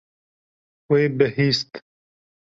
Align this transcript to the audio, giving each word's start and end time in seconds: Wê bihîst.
Wê 0.89 1.01
bihîst. 1.17 1.71